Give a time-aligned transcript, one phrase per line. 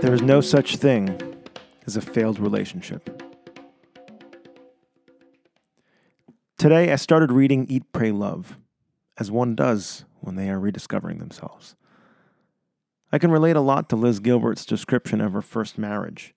[0.00, 1.20] There is no such thing
[1.86, 3.22] as a failed relationship.
[6.56, 8.56] Today, I started reading Eat, Pray, Love,
[9.18, 11.76] as one does when they are rediscovering themselves.
[13.12, 16.34] I can relate a lot to Liz Gilbert's description of her first marriage.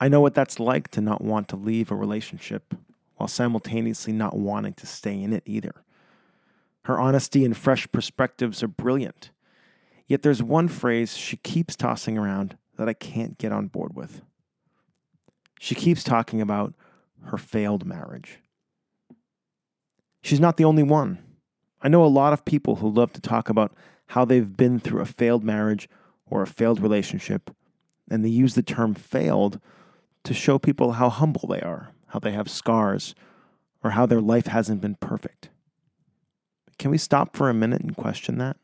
[0.00, 2.74] I know what that's like to not want to leave a relationship
[3.14, 5.84] while simultaneously not wanting to stay in it either.
[6.86, 9.30] Her honesty and fresh perspectives are brilliant.
[10.10, 14.22] Yet there's one phrase she keeps tossing around that I can't get on board with.
[15.60, 16.74] She keeps talking about
[17.26, 18.40] her failed marriage.
[20.20, 21.20] She's not the only one.
[21.80, 23.72] I know a lot of people who love to talk about
[24.08, 25.88] how they've been through a failed marriage
[26.26, 27.54] or a failed relationship,
[28.10, 29.60] and they use the term failed
[30.24, 33.14] to show people how humble they are, how they have scars,
[33.84, 35.50] or how their life hasn't been perfect.
[36.80, 38.56] Can we stop for a minute and question that?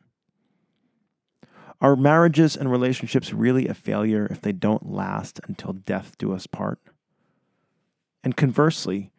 [1.79, 6.47] Are marriages and relationships really a failure if they don't last until death do us
[6.47, 6.79] part?
[8.23, 9.11] And conversely,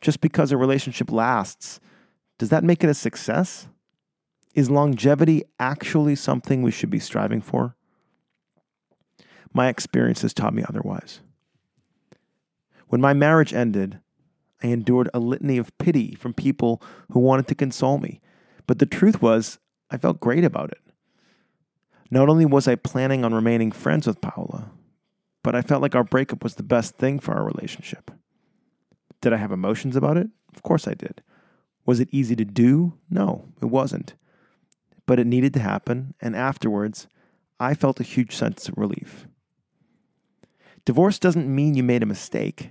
[0.00, 1.80] just because a relationship lasts,
[2.38, 3.68] does that make it a success?
[4.54, 7.74] Is longevity actually something we should be striving for?
[9.54, 11.20] My experience has taught me otherwise.
[12.88, 13.98] When my marriage ended,
[14.62, 18.20] I endured a litany of pity from people who wanted to console me.
[18.66, 19.58] But the truth was,
[19.90, 20.80] I felt great about it.
[22.10, 24.70] Not only was I planning on remaining friends with Paola,
[25.42, 28.10] but I felt like our breakup was the best thing for our relationship.
[29.20, 30.28] Did I have emotions about it?
[30.54, 31.22] Of course I did.
[31.84, 32.94] Was it easy to do?
[33.10, 34.14] No, it wasn't.
[35.06, 37.08] But it needed to happen, and afterwards,
[37.60, 39.26] I felt a huge sense of relief.
[40.84, 42.70] Divorce doesn't mean you made a mistake.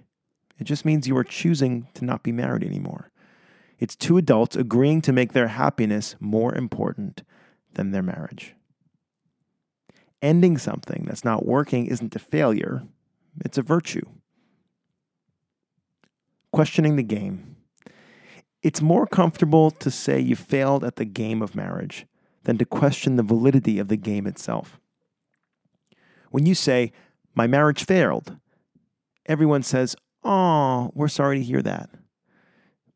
[0.60, 3.12] It just means you are choosing to not be married anymore.
[3.80, 7.22] It's two adults agreeing to make their happiness more important
[7.74, 8.56] than their marriage.
[10.22, 12.84] Ending something that's not working isn't a failure,
[13.46, 14.06] it's a virtue.
[16.52, 17.56] Questioning the game.
[18.64, 22.08] It's more comfortable to say you failed at the game of marriage
[22.46, 24.80] than to question the validity of the game itself.
[26.32, 26.92] When you say,
[27.36, 28.38] My marriage failed,
[29.28, 31.90] everyone says, Oh, we're sorry to hear that.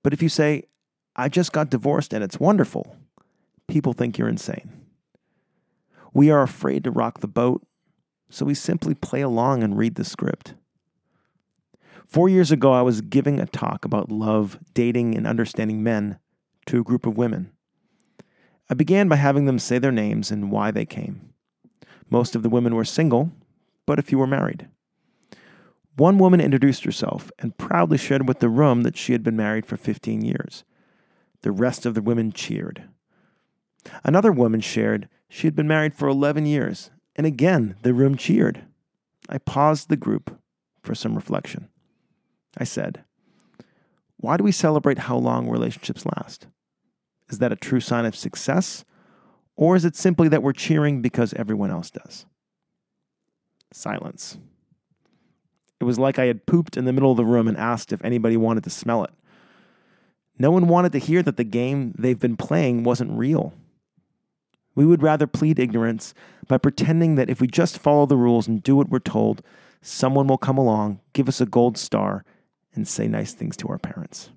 [0.04, 0.64] But if you say,
[1.16, 2.96] I just got divorced and it's wonderful,
[3.68, 4.81] people think you're insane.
[6.14, 7.66] We are afraid to rock the boat,
[8.30, 10.56] so we simply play along and read the script.
[12.06, 16.20] Four years ago, I was giving a talk about love, dating, and understanding men
[16.66, 17.52] to a group of women.
[18.70, 21.34] I began by having them say their names and why they came.
[22.10, 23.32] Most of the women were single,
[23.86, 24.68] but a few were married.
[25.96, 29.66] One woman introduced herself and proudly shared with the room that she had been married
[29.66, 30.64] for 15 years.
[31.42, 32.90] The rest of the women cheered.
[34.04, 38.64] Another woman shared she had been married for 11 years, and again the room cheered.
[39.30, 40.38] I paused the group
[40.82, 41.70] for some reflection.
[42.58, 43.04] I said,
[44.18, 46.48] Why do we celebrate how long relationships last?
[47.30, 48.84] Is that a true sign of success?
[49.56, 52.26] Or is it simply that we're cheering because everyone else does?
[53.72, 54.38] Silence.
[55.80, 58.04] It was like I had pooped in the middle of the room and asked if
[58.04, 59.12] anybody wanted to smell it.
[60.38, 63.54] No one wanted to hear that the game they've been playing wasn't real.
[64.76, 66.14] We would rather plead ignorance
[66.48, 69.42] by pretending that if we just follow the rules and do what we're told,
[69.82, 72.24] someone will come along, give us a gold star,
[72.74, 74.30] and say nice things to our parents.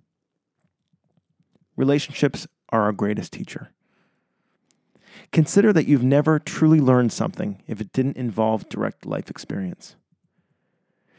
[1.76, 3.70] Relationships are our greatest teacher.
[5.32, 9.96] Consider that you've never truly learned something if it didn't involve direct life experience.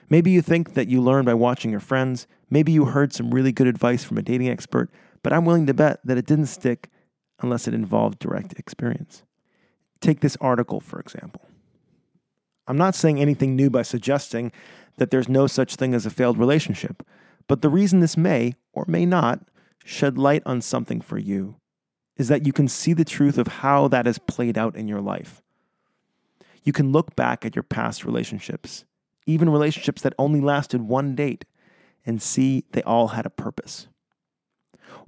[0.10, 2.28] Maybe you think that you learned by watching your friends.
[2.50, 4.92] Maybe you heard some really good advice from a dating expert,
[5.24, 6.90] but I'm willing to bet that it didn't stick
[7.42, 9.24] unless it involved direct experience.
[10.02, 11.42] Take this article, for example.
[12.68, 14.52] I'm not saying anything new by suggesting
[14.98, 17.06] that there's no such thing as a failed relationship,
[17.48, 19.42] but the reason this may, or may not,
[19.84, 21.58] shed light on something for you
[22.18, 25.02] is that you can see the truth of how that has played out in your
[25.02, 25.42] life.
[26.64, 28.86] You can look back at your past relationships
[29.26, 31.46] even relationships that only lasted one date,
[32.06, 33.88] and see they all had a purpose.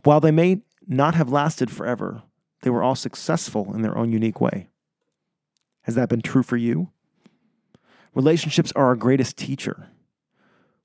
[0.03, 2.23] While they may not have lasted forever,
[2.61, 4.69] they were all successful in their own unique way.
[5.81, 6.91] Has that been true for you?
[8.13, 9.89] Relationships are our greatest teacher.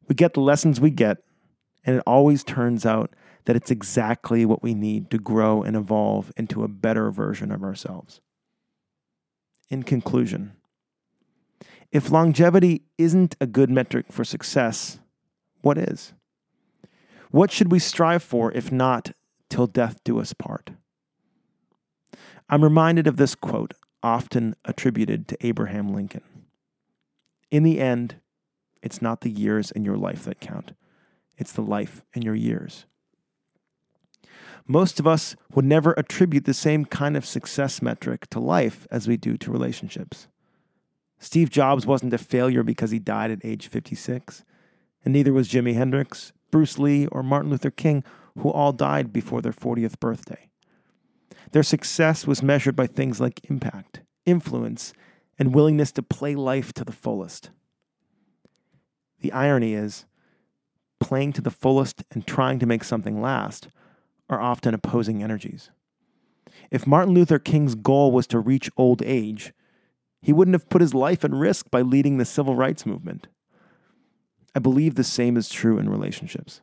[0.08, 1.19] We get the lessons we get,
[1.84, 3.14] and it always turns out
[3.44, 7.62] that it's exactly what we need to grow and evolve into a better version of
[7.62, 8.20] ourselves.
[9.70, 10.52] In conclusion,
[11.90, 14.99] if longevity isn't a good metric for success,
[15.62, 16.12] what is?
[17.31, 19.12] What should we strive for if not
[19.52, 20.70] till death do us part?
[22.49, 26.22] I'm reminded of this quote, often attributed to Abraham Lincoln
[27.50, 28.16] In the end,
[28.82, 30.72] it's not the years in your life that count,
[31.37, 32.87] it's the life in your years.
[34.66, 39.06] Most of us would never attribute the same kind of success metric to life as
[39.06, 40.28] we do to relationships.
[41.19, 44.44] Steve Jobs wasn't a failure because he died at age 56,
[45.04, 48.02] and neither was Jimi Hendrix, Bruce Lee, or Martin Luther King,
[48.38, 50.49] who all died before their 40th birthday.
[51.52, 54.93] Their success was measured by things like impact, influence,
[55.38, 57.50] and willingness to play life to the fullest.
[59.20, 60.06] The irony is,
[61.00, 63.69] playing to the fullest and trying to make something last
[64.31, 65.70] are often opposing energies.
[66.70, 69.52] If Martin Luther King's goal was to reach old age,
[70.23, 73.26] he wouldn't have put his life at risk by leading the civil rights movement.
[74.55, 76.61] I believe the same is true in relationships.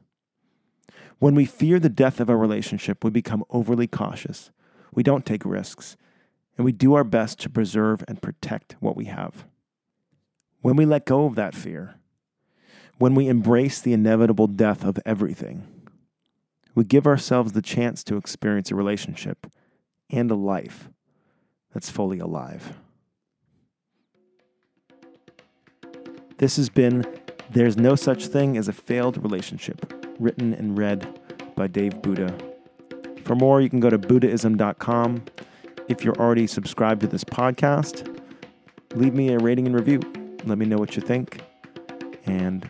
[1.20, 4.52] When we fear the death of a relationship, we become overly cautious,
[4.94, 5.98] we don't take risks,
[6.58, 9.46] and we do our best to preserve and protect what we have.
[10.62, 11.96] When we let go of that fear,
[12.98, 15.68] when we embrace the inevitable death of everything,
[16.76, 19.48] we give ourselves the chance to experience a relationship
[20.10, 20.90] and a life
[21.74, 22.78] that's fully alive.
[26.40, 27.06] This has been
[27.50, 31.20] There's No Such Thing as a Failed Relationship, written and read
[31.56, 32.30] by Dave Booda.
[33.24, 35.24] For more, you can go to Buddhism.com.
[35.88, 38.20] If you're already subscribed to this podcast,
[38.96, 40.00] leave me a rating and review.
[40.46, 41.42] Let me know what you think.
[42.26, 42.70] And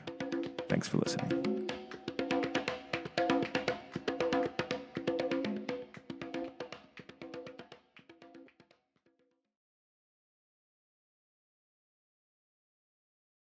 [0.70, 1.49] thanks for listening.